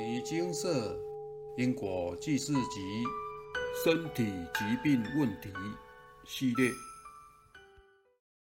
[0.00, 0.98] 尼精舍
[1.58, 3.04] 因果记事集
[3.84, 5.50] 身体疾病问题
[6.26, 6.70] 系列，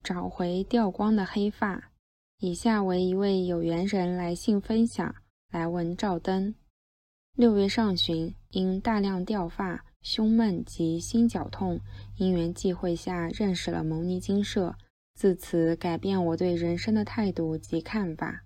[0.03, 1.91] 找回掉光的黑发。
[2.39, 5.15] 以下为一位有缘人来信分享，
[5.49, 6.53] 来问照灯。
[7.37, 11.79] 六月上旬，因大量掉发、胸闷及心绞痛，
[12.17, 14.75] 因缘际会下认识了牟尼精舍，
[15.13, 18.44] 自此改变我对人生的态度及看法。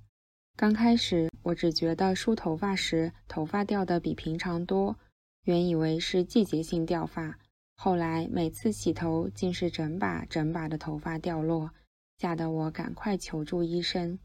[0.59, 4.99] 刚开始，我只觉得梳头发时头发掉的比平常多，
[5.45, 7.39] 原以为是季节性掉发。
[7.77, 11.71] 后来每次洗头，竟是整把整把的头发掉落，
[12.17, 14.19] 吓得我赶快求助医生。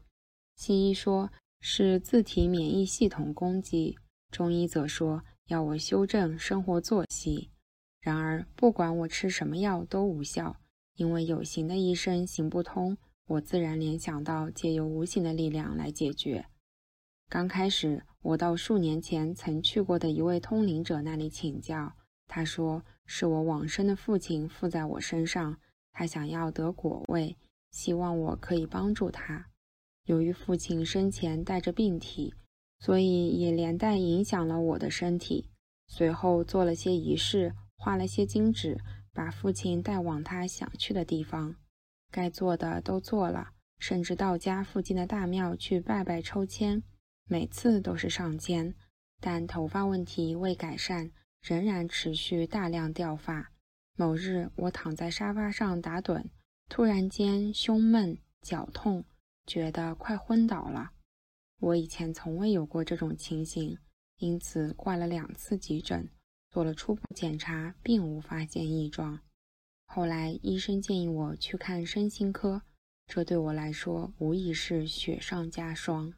[0.57, 3.97] 西医说是自体免疫系统攻击，
[4.29, 7.49] 中医则说要我修正生活作息。
[8.01, 10.57] 然而不管我吃什么药都无效，
[10.97, 12.97] 因为有形的医生行不通。
[13.27, 16.45] 我自然联想到借由无形的力量来解决。
[17.27, 21.95] 刚开始，我到数年前曾去过的一位通灵者那里请教，
[22.27, 25.57] 他说是我往生的父亲附在我身上，
[25.91, 27.35] 他想要得果位，
[27.71, 29.47] 希望我可以帮助他。
[30.05, 32.35] 由于父亲生前带着病体，
[32.77, 35.49] 所以也连带影响了我的身体。
[35.87, 38.77] 随后做了些仪式，画了些金纸，
[39.11, 41.55] 把父亲带往他想去的地方。
[42.15, 46.81] 该做的都做了，甚至到家附近的大庙去拜拜抽签，
[47.25, 48.73] 每次都是上签，
[49.19, 53.51] 但头发问题未改善，仍然持续大量掉发。
[53.97, 56.23] 某日，我躺在沙发上打盹，
[56.69, 59.03] 突然间胸闷、脚痛，
[59.45, 60.91] 觉得快昏倒了。
[61.59, 63.77] 我以前从未有过这种情形，
[64.19, 66.09] 因此挂了两次急诊，
[66.49, 69.19] 做了初步检查，并无发现异状。
[69.85, 72.61] 后来医生建议我去看身心科，
[73.07, 76.13] 这对我来说无疑是雪上加霜。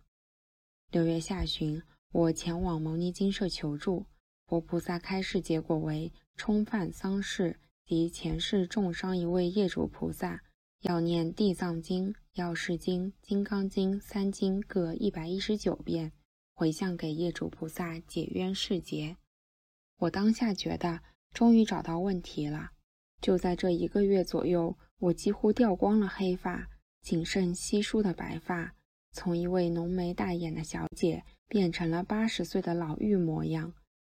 [0.92, 4.06] 六月下旬，我前往牟尼精舍求助，
[4.48, 10.44] 佛菩萨开示结果为冲犯丧事及前世重伤一位业主菩萨，
[10.82, 16.14] 要念地藏经、药师经、金刚经三经各一百一十九遍，
[16.56, 19.18] 回向给业主菩萨解冤释结。
[19.98, 21.02] 我当下觉得
[21.34, 22.72] 终于找到问题了。
[23.22, 26.68] 就在这一个月左右，我几乎掉光了黑发，
[27.02, 28.74] 仅剩稀疏的白发，
[29.12, 33.74] 从一位浓眉大眼的小姐变成了八十岁的老妪模样。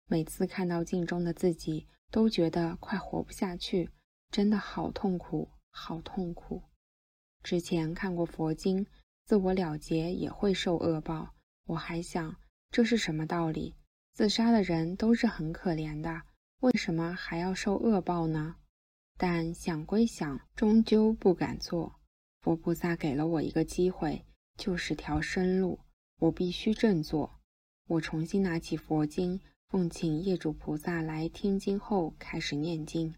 [0.07, 3.89] 每次看到镜中的自己，都觉得快活不下去，
[4.29, 6.61] 真的好痛苦，好痛苦。
[7.43, 8.85] 之前看过佛经，
[9.25, 11.33] 自我了结也会受恶报。
[11.67, 12.35] 我还想，
[12.69, 13.75] 这是什么道理？
[14.13, 16.21] 自杀的人都是很可怜的，
[16.59, 18.57] 为什么还要受恶报呢？
[19.23, 21.99] 但想归想，终究不敢做。
[22.41, 24.25] 佛菩萨给了我一个机会，
[24.57, 25.77] 就是条生路，
[26.17, 27.39] 我必须振作。
[27.87, 33.13] 我重新拿起佛经，奉请业主菩萨来听经后，开始念经。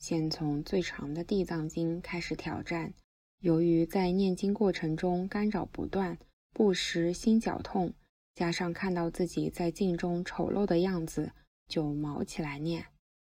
[0.00, 2.92] 先从最长的地藏经开始挑战。
[3.38, 6.18] 由于在念经过程中干扰不断，
[6.52, 7.94] 不时心绞痛，
[8.34, 11.30] 加上看到自己在镜中丑陋的样子，
[11.68, 12.86] 就毛起来念。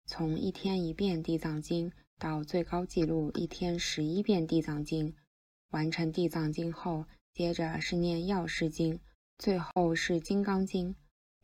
[0.06, 1.92] 从一天一遍地藏经。
[2.22, 5.16] 到最高纪录一天十一遍地藏经，
[5.72, 9.00] 完成地藏经后，接着是念药师经，
[9.40, 10.96] 最后是金刚经。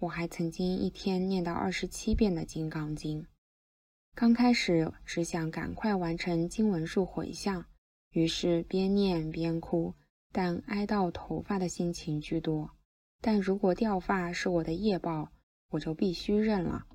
[0.01, 3.25] 我还曾经一天念到二十七遍的金刚经。
[4.13, 7.65] 刚开始只想赶快完成经文数回向，
[8.11, 9.95] 于是边念边哭，
[10.31, 12.69] 但哀悼头发的心情居多。
[13.19, 15.31] 但如果掉发是我的业报，
[15.71, 16.85] 我就必须认了，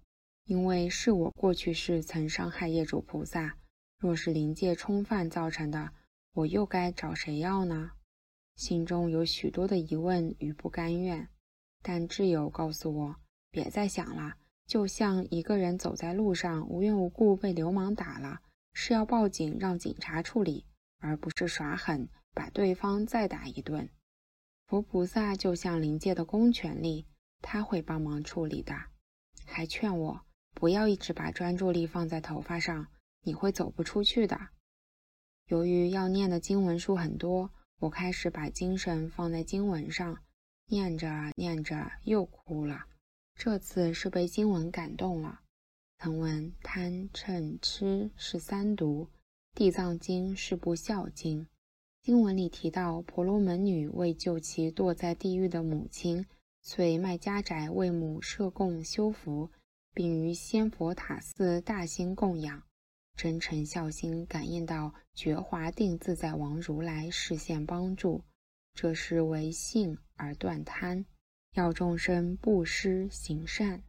[0.44, 3.59] 因为是我过去世曾伤害业主菩萨。
[4.02, 5.92] 若是灵界冲犯造成的，
[6.34, 7.92] 我又该找谁要呢？
[8.56, 11.28] 心中有许多的疑问与不甘愿，
[11.82, 13.16] 但挚友告诉我，
[13.52, 14.34] 别再想了。
[14.66, 18.40] 就像一个人走在路上，无缘无故被流氓打了，
[18.72, 20.66] 是要报警让警察处理，
[20.98, 23.88] 而不是耍狠把对方再打一顿。
[24.66, 27.06] 佛菩萨就像灵界的公权力，
[27.40, 28.75] 他会帮忙处理的。
[29.44, 30.20] 还劝我
[30.55, 32.88] 不要一直把专注力放在头发上。
[33.22, 34.48] 你会走不出去的。
[35.46, 40.19] 由于要念的经文数很多，我开始把精神放在经文上，
[40.66, 42.86] 念着念着又哭了。
[43.34, 45.40] 这次是被经文感动了。
[45.98, 49.08] 曾闻贪嗔痴是三毒，
[49.54, 51.46] 地藏经是部孝经。
[52.02, 56.26] 经文里提到，婆罗门女为救其堕在地狱的母亲，
[56.60, 59.50] 遂卖家宅为母设供修福，
[59.94, 62.62] 并于仙佛塔寺大兴供养。
[63.22, 68.24] 真诚孝心感应到觉华定自在王如来视线帮助，
[68.74, 71.04] 这是为信而断贪。
[71.54, 73.84] 要众生布施行善。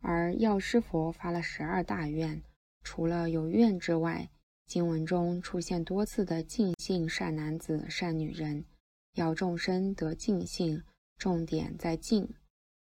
[0.00, 2.42] 而药师佛发了十二大愿，
[2.82, 4.30] 除了有愿之外，
[4.66, 8.64] 经文中出现多次的尽性善男子、善女人，
[9.12, 10.82] 要众生得尽性，
[11.18, 12.26] 重点在尽。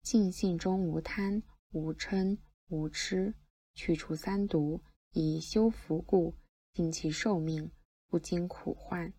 [0.05, 1.43] 尽性中无贪、
[1.73, 2.39] 无嗔、
[2.69, 3.35] 无痴，
[3.75, 4.81] 去除三毒，
[5.13, 6.35] 以修福故，
[6.75, 7.71] 尽其寿命，
[8.09, 9.13] 不经苦患。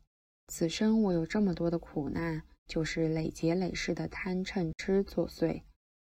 [0.48, 5.64] 此生我有这么多的苦难，就是累劫累世的贪嗔痴作祟。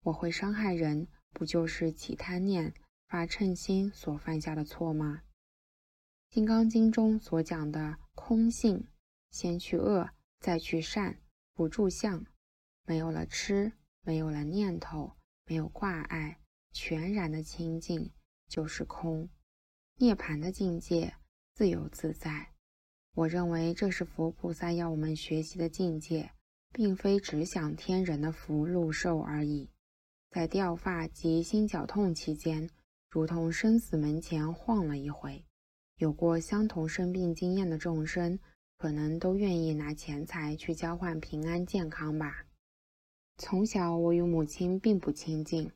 [0.02, 1.08] 我会伤害人。
[1.38, 2.74] 不就是起贪念、
[3.10, 5.24] 发嗔心所犯下的错吗？
[6.34, 8.88] 《金刚经》中所讲的空性，
[9.32, 11.20] 先去恶，再去善，
[11.54, 12.26] 不住相，
[12.86, 16.40] 没有了痴，没有了念头，没有挂碍，
[16.72, 18.14] 全然的清净，
[18.48, 19.28] 就是空。
[19.98, 21.16] 涅槃的境界，
[21.54, 22.50] 自由自在。
[23.14, 26.32] 我认为这是佛菩萨要我们学习的境界，
[26.74, 29.70] 并非只享天人的福禄寿而已。
[30.30, 32.70] 在掉发及心绞痛期间，
[33.10, 35.46] 如同生死门前晃了一回。
[35.98, 38.38] 有过相同生病经验的众生，
[38.78, 42.46] 可能都愿意拿钱财去交换平安健康吧。
[43.38, 45.72] 从小我与母亲并不亲近，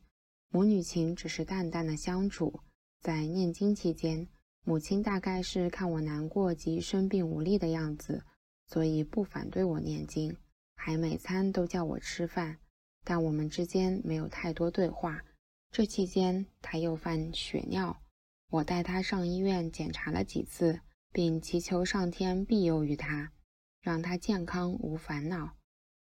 [0.50, 2.60] 母女情只是淡淡的相处。
[3.00, 4.28] 在念经期间，
[4.62, 8.22] 母亲大概是看我难过及生病无力的样子，
[8.66, 10.36] 所以不反对我念经，
[10.76, 12.58] 还每餐都叫我吃饭。
[13.02, 15.22] 但我们之间没有太多对话。
[15.70, 18.02] 这期间，他又犯血尿，
[18.50, 20.80] 我带他上医院检查了几次，
[21.10, 23.32] 并祈求上天庇佑于他，
[23.80, 25.56] 让他健康无烦恼。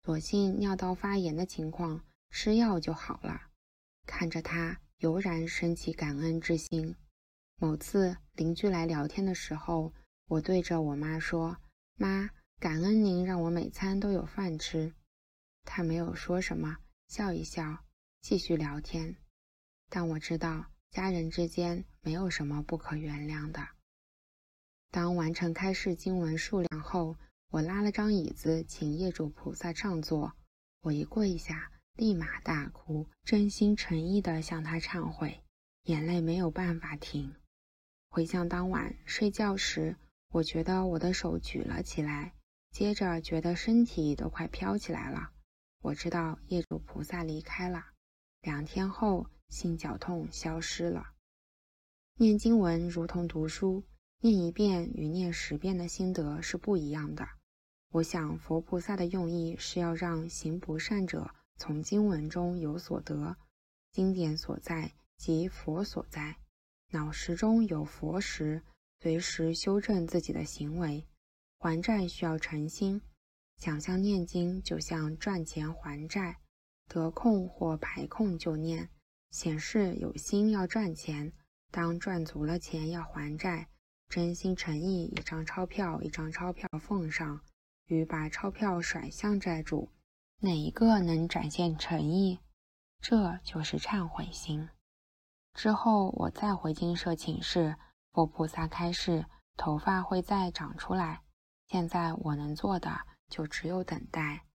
[0.06, 3.50] 所幸尿道发炎的情况，吃药就好了。
[4.06, 6.96] 看着他，油然升起感恩之心。
[7.60, 9.94] 某次邻居来聊天的时候，
[10.28, 11.58] 我对着我妈说
[11.98, 12.30] ：“妈，
[12.60, 14.94] 感恩您让我每餐都有饭吃。”
[15.66, 16.78] 他没有说什么，
[17.08, 17.86] 笑一笑，
[18.22, 19.18] 继续聊天。
[19.90, 23.68] 但我知道，家人之间没有什么不可原谅的。
[24.90, 27.18] 当完成开示经文数量后，
[27.50, 30.34] 我拉了张椅子，请业主菩萨上座。
[30.82, 35.44] 我一跪下，立马大哭，真心诚意地向他忏悔，
[35.86, 37.36] 眼泪没有办法停。
[38.08, 39.98] 回想当晚睡觉时，
[40.30, 42.34] 我觉得我的手举了起来，
[42.70, 45.32] 接着觉得身体都快飘起来了。
[45.82, 47.84] 我知道业主菩萨离开了，
[48.42, 51.14] 两天后心绞痛消失了。
[52.20, 53.84] 念经文如同读书，
[54.22, 57.28] 念一遍与念十遍的心得是不一样的。
[57.90, 63.36] 我想佛菩萨的用意是要让行不善者从经文中有所得。
[63.92, 66.38] 经典所在即佛所在，
[66.92, 68.62] 脑识中有佛时，
[69.02, 71.06] 随时修正自己的行为。
[71.60, 73.02] 还债需要诚心。
[73.58, 76.38] 想象念经就像赚钱还债，
[76.88, 78.90] 得空或排空就念，
[79.32, 81.34] 显示有心要赚钱。
[81.72, 83.68] 当赚足了钱要还债，
[84.08, 87.42] 真心诚意一张钞票一张钞票奉上，
[87.88, 89.90] 与把钞票甩向债主，
[90.40, 92.40] 哪一个能展现诚意？
[93.00, 94.70] 这就是忏悔心。
[95.54, 97.76] 之后我再回金舍寝室，
[98.12, 99.26] 佛菩萨开示，
[99.56, 101.22] 头发会再长出来。
[101.68, 103.02] 现在我能做的。
[103.30, 104.46] 就只有等待，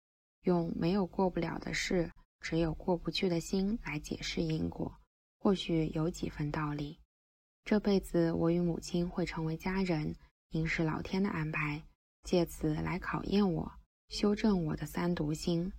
[0.44, 4.99] 用没有过不了的事，只有过不去的心来解释因果，
[5.38, 6.99] 或许有几分道理。
[7.66, 10.16] 这辈子我与母亲会成为家人，
[10.52, 11.83] 应是老天的安排，
[12.23, 13.73] 借此来考验我，
[14.12, 15.73] 修正我的三毒心。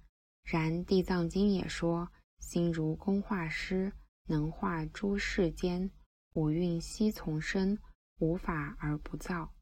[0.43, 2.09] 然《地藏经》也说
[2.41, 3.93] ：“心如工画师，
[4.25, 5.91] 能画诸世间。
[6.33, 7.77] 五蕴悉从生，
[8.17, 9.53] 无法而不造。”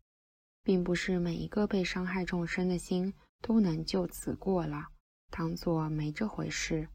[0.63, 4.87] 并不是每一个被伤害众生的心都能就此过了，
[5.29, 6.87] 当做没这回事。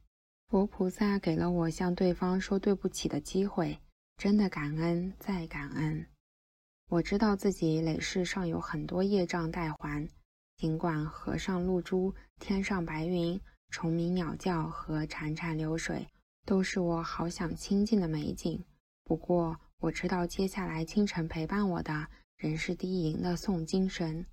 [0.48, 3.78] 佛菩萨给了我向对方说对不起的机会，
[4.16, 6.06] 真的感恩再感恩。
[6.88, 10.08] 我知道自己累世上有很多业障待还，
[10.56, 16.08] 尽管河上露珠、天上白云、虫鸣鸟叫和潺潺流水
[16.44, 18.64] 都是我好想亲近的美景，
[19.04, 22.08] 不过我知道接下来清晨陪伴我的。
[22.36, 24.26] 人是低吟的诵经神，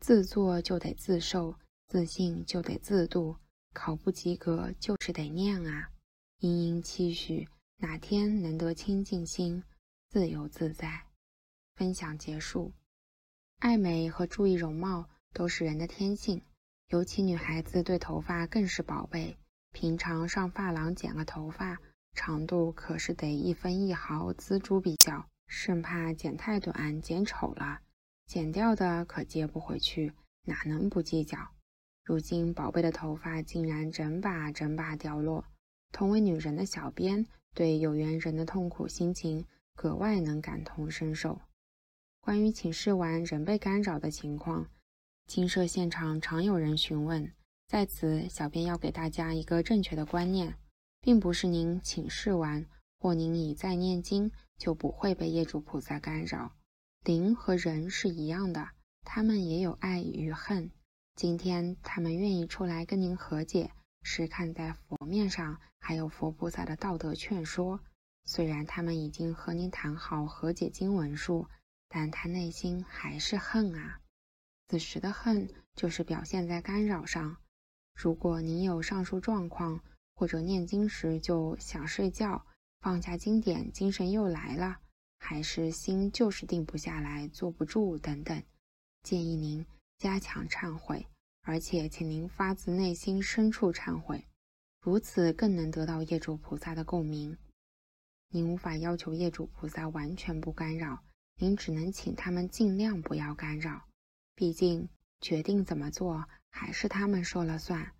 [0.00, 3.36] 自作就得自受，自信就得自度，
[3.72, 5.88] 考不及格就是得念啊！
[6.40, 9.64] 殷殷期许哪天能得清净心，
[10.10, 11.06] 自由自在。
[11.76, 12.74] 分享结束。
[13.60, 16.40] 爱美和注意容貌都是人的天性，
[16.88, 19.36] 尤其女孩子对头发更是宝贝。
[19.70, 21.78] 平常上发廊剪个头发，
[22.14, 25.26] 长度可是得一分一毫锱铢必较。
[25.46, 27.80] 生怕剪太短，剪丑了，
[28.26, 30.14] 剪掉的可接不回去，
[30.46, 31.38] 哪能不计较？
[32.02, 35.44] 如今宝贝的头发竟然整把整把掉落。
[35.92, 41.38] 同为女人的小编，对有缘人的痛苦心情格外能感同身受。
[42.22, 44.66] 关于请示完人被干扰的情况，
[45.26, 47.32] 经社现场常有人询问。
[47.66, 50.56] 在此，小编要给大家一个正确的观念，
[51.00, 52.64] 并不是您请示完
[53.00, 56.52] 或您已在念经就不会被业主菩萨干扰。
[57.02, 58.68] 灵和人是一样的，
[59.02, 60.70] 他们也有爱与恨。
[61.16, 67.80] 今天他们愿意出来跟您和解，是看在佛面上，还有佛菩萨的道德劝说。
[68.26, 71.48] 虽然他们已经和您谈好和解经文数，
[71.88, 74.00] 但他内心还是恨啊。
[74.68, 77.36] 此时的恨就是表现在干扰上。
[77.94, 79.80] 如果您有上述状况，
[80.14, 82.46] 或者念经时就想睡觉，
[82.80, 84.78] 放下经典，精神又来了。
[85.18, 88.42] 还是心就是定不下来，坐不住等等，
[89.02, 89.64] 建议您
[89.98, 91.06] 加强忏悔，
[91.42, 94.26] 而且请您发自内心深处忏悔，
[94.80, 97.36] 如此更能得到业主菩萨的共鸣。
[98.28, 101.02] 您无法要求业主菩萨完全不干扰，
[101.36, 103.88] 您只能请他们尽量不要干扰。
[104.36, 104.88] 毕竟
[105.20, 107.92] 决定怎么做还是他们说了算。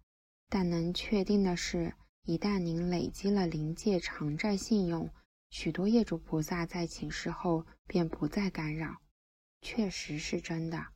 [0.49, 5.11] 但能确定的是，一旦您累积了临界偿债信用。
[5.51, 8.99] 许多业主菩萨在请示后便不再干扰，
[9.61, 10.87] 确实是真的。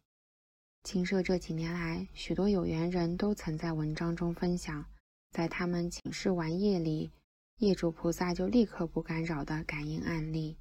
[0.83, 4.85] 青社这几年来，许多有缘人都曾在文章中分享，
[5.31, 7.13] 在他们请示完夜里，
[7.57, 10.59] 业主菩萨就立刻不干扰的感应案例。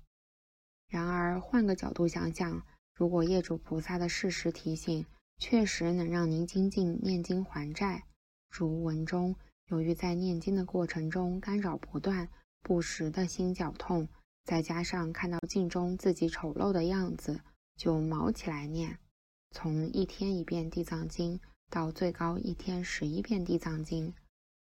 [0.88, 2.66] 然而，换个角度想想，
[3.00, 5.06] 如果业主菩萨的适时提醒
[5.38, 8.04] 确实能让您精进念经还债，
[8.50, 9.34] 如文中
[9.70, 12.28] 由于在念经的过程中干扰不断。
[12.62, 14.10] 不时的心绞痛，
[14.44, 17.40] 再加上看到镜中自己丑陋的样子，
[17.78, 19.00] 就毛起来念。
[19.52, 21.40] 从一天一遍地藏经
[21.70, 24.14] 到最高一天十一遍地藏经，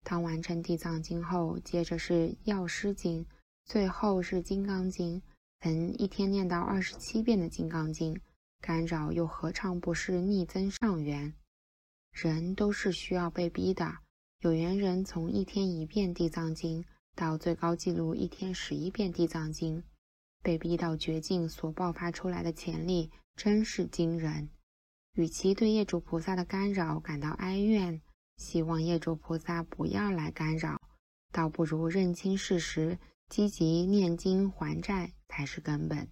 [0.03, 3.25] 当完成地藏经后，接着是药师经，
[3.65, 5.23] 最后是金刚经，
[5.63, 8.19] 能一天念到二十七遍的金刚经，
[8.61, 11.33] 干扰又何尝不是逆增上缘？
[12.11, 13.97] 人都是需要被逼的，
[14.41, 16.85] 有缘人从一天一遍地藏经。
[17.15, 19.81] 到最高纪录一天十一遍地藏经，
[20.43, 24.49] 被逼到绝境所爆发出来的潜力真是惊人。
[25.13, 27.99] 与其对业主菩萨的干扰感到哀怨，
[28.37, 30.79] 希望业主菩萨不要来干扰，
[31.31, 32.99] 倒不如认清事实，
[33.29, 36.07] 积极念经还债才是根本。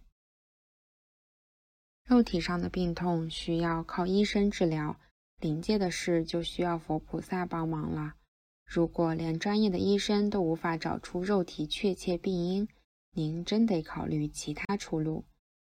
[2.04, 5.00] 肉体上的病痛需要靠医生治疗，
[5.40, 8.16] 临界的事就需要佛菩萨帮忙了。
[8.66, 12.68] 如果连专业的医生都无法找出肉体确切病因，
[13.12, 15.26] 您真得考虑其他出路。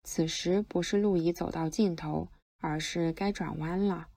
[0.03, 4.07] 此时不是路已走到尽头，而是该转弯了。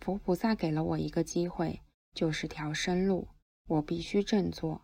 [0.00, 1.80] 佛菩萨给了我一个机会，
[2.14, 3.28] 就是条生路，
[3.66, 4.82] 我必须振作。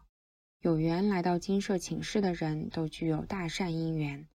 [0.62, 4.28] 有缘来到金舍请示的人都具有大善因缘。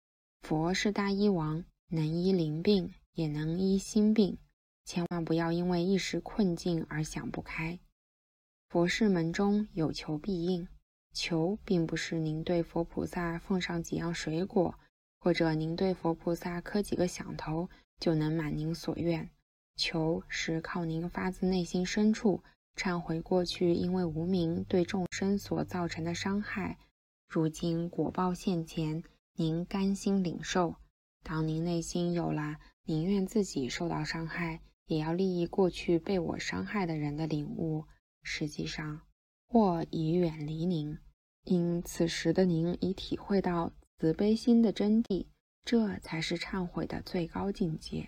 [0.43, 4.37] 佛是大医王，能医灵病，也能医心病。
[4.85, 7.79] 千万不要因为一时困境而想不开。
[8.69, 10.67] 佛事门中有求必应，
[11.13, 14.75] 求并不是您对佛菩萨奉上几样水果，
[15.21, 19.31] 或者您对佛菩萨磕几个响头就能满您所愿。
[19.77, 22.43] 求是靠您发自内心深处
[22.77, 26.79] 忏悔过去因为无名对众生所造成的伤害，
[27.27, 29.03] 如今果报现前，
[29.35, 30.77] 您甘心领受。
[31.23, 37.87] 当您内心有了宁愿自己受到伤害，也要利益过去被我伤害的人的领悟。
[38.23, 39.01] 实际上，
[39.49, 40.99] 或已远离您，
[41.45, 45.27] 因此时的您已体会到慈悲心的真谛，
[45.65, 48.03] 这才是忏悔的最高境界。《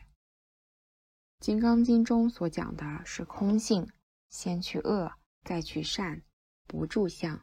[1.41, 3.89] 金刚经》中所讲的是空性，
[4.29, 5.13] 先去恶，
[5.45, 6.23] 再去善，
[6.67, 7.41] 不住相，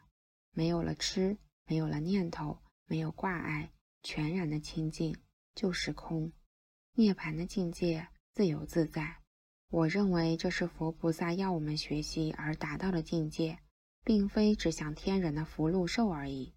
[0.51, 3.71] 没有了痴，没有了念头，没有挂碍，
[4.03, 5.15] 全然的清净，
[5.55, 6.31] 就是空，
[6.93, 9.17] 涅槃的境界，自由自在。
[9.69, 13.59] 我认为这是佛菩萨要我们学习而达到的境界，
[14.03, 16.53] 并非只想天人的福禄寿而已。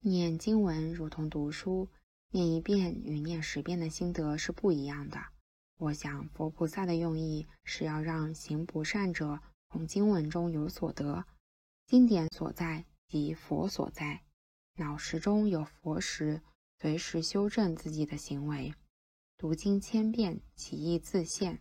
[0.00, 1.88] 念经文如同读书，
[2.30, 5.18] 念一遍与念十遍的心得是不一样的。
[5.78, 11.24] 我想佛菩萨的用意是要让行不善者从经文中有所得，
[11.86, 14.22] 经典所在即佛所在，
[14.74, 16.42] 脑识中有佛时，
[16.80, 18.74] 随时修正自己的行为。
[19.36, 21.60] 读经千遍，其意自现。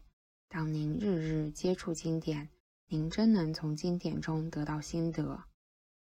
[0.49, 2.49] 当您日日接触经典，
[2.87, 5.43] 您真能从经典中得到心得。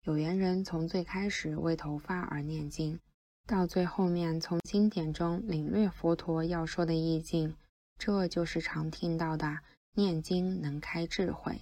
[0.03, 2.99] 有缘人从最开始为头发而念经，
[3.47, 7.55] 到最后面从经典中领略佛陀要说的意境，
[8.01, 9.59] 这就是常听到的
[9.93, 11.61] 念经能开智慧，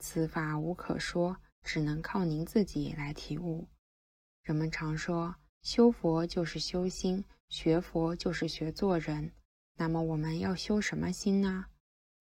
[0.00, 3.68] 此法无可说，只能靠您自己来体悟。
[4.42, 9.30] 人们常说，修佛就是修心，学佛就是学做人。
[9.76, 11.66] 那么我们要修什么心呢？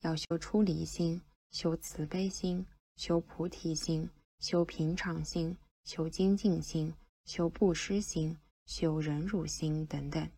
[0.01, 1.19] 要修出离心，
[1.50, 2.67] 修慈悲心，
[2.98, 4.07] 修菩提心，
[4.41, 6.93] 修平常心，修精进心，
[7.25, 10.29] 修布施心，修忍辱心等等。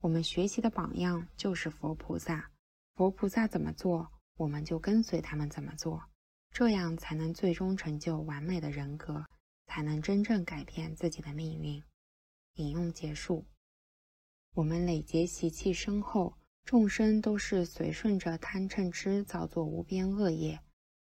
[0.00, 2.50] 我们学习的榜样就是佛菩萨，
[2.96, 6.02] 佛菩萨怎么做，我们就跟随他们怎么做，
[6.50, 9.26] 这样才能最终成就完美的人格，
[9.66, 11.82] 才能真正改变自己的命运。
[12.54, 13.44] 引用结束。
[14.54, 20.58] 我们累劫习气深厚，众生都是随顺着贪嗔痴造作无边恶业。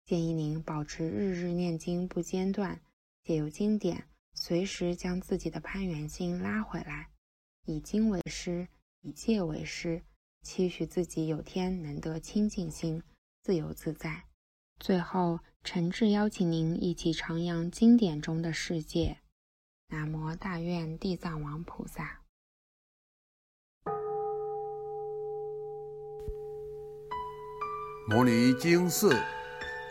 [0.06, 2.82] 建议您保持日日念经不间断，
[3.22, 7.10] 借由经典，随时将自己的攀缘心拉回来，
[7.66, 8.70] 以经为师。
[9.04, 10.04] 以戒为师，
[10.42, 13.04] 期许自己有天能得清净心，
[13.44, 14.26] 自由自在。
[14.80, 19.20] 最后，诚挚邀请您一起徜徉经典中的世界。
[19.90, 22.22] 南无大愿地藏王菩萨。
[28.10, 29.16] 摩尼经寺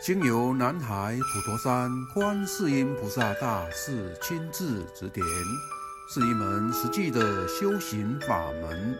[0.01, 5.25] 经由南海普陀山观世音菩萨大士亲自指点。
[6.13, 8.99] 是一门实际的修行法门，